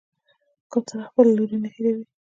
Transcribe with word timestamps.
کوتره 0.71 1.03
خپل 1.09 1.25
لوری 1.37 1.57
نه 1.63 1.69
هېروي. 1.75 2.03